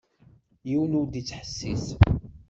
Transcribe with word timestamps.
Yiwen 0.69 0.97
ur 0.99 1.07
d-ittḥessis. 1.07 1.85